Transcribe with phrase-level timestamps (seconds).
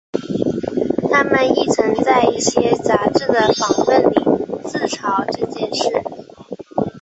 [1.11, 4.15] 他们亦曾在一些杂志的访问里
[4.65, 5.91] 自嘲这件事。